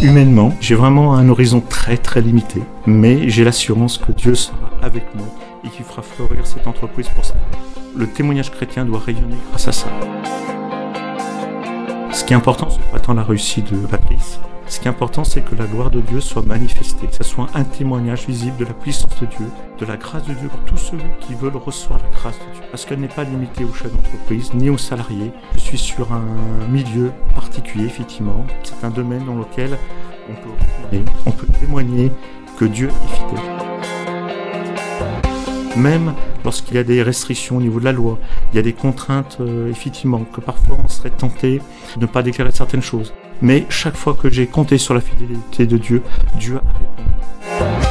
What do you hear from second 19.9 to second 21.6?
grâce de Dieu pour tous ceux qui veulent